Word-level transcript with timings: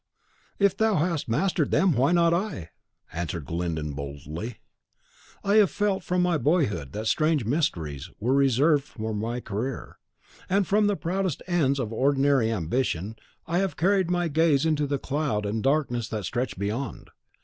"If 0.57 0.75
thou 0.75 0.95
hast 0.95 1.29
mastered 1.29 1.69
them, 1.69 1.93
why 1.93 2.11
not 2.11 2.33
I?" 2.33 2.71
answered 3.13 3.45
Glyndon, 3.45 3.93
boldly. 3.93 4.57
"I 5.43 5.57
have 5.57 5.69
felt 5.69 6.01
from 6.03 6.23
my 6.23 6.39
boyhood 6.39 6.91
that 6.93 7.05
strange 7.05 7.45
mysteries 7.45 8.09
were 8.19 8.33
reserved 8.33 8.83
for 8.83 9.13
my 9.13 9.41
career; 9.41 9.99
and 10.49 10.65
from 10.65 10.87
the 10.87 10.95
proudest 10.95 11.43
ends 11.45 11.77
of 11.77 11.93
ordinary 11.93 12.51
ambition 12.51 13.15
I 13.45 13.59
have 13.59 13.77
carried 13.77 14.09
my 14.09 14.27
gaze 14.27 14.65
into 14.65 14.87
the 14.87 14.97
cloud 14.97 15.45
and 15.45 15.61
darkness 15.61 16.07
that 16.07 16.25
stretch 16.25 16.57
beyond. 16.57 17.11